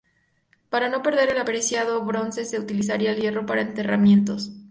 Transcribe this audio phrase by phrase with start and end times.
[0.71, 4.49] Para no perder el preciado bronce se utilizaría el hierro para enterramientos.